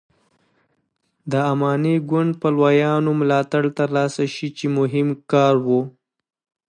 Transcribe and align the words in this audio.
د 1.31 1.33
اماني 1.51 1.95
ګوند 2.09 2.31
پلویانو 2.41 3.11
ملاتړ 3.19 3.63
تر 3.79 3.89
لاسه 3.97 4.23
شي 4.35 4.47
چې 4.57 4.65
مهم 4.77 5.07
کار 5.31 5.55
و. 5.65 5.67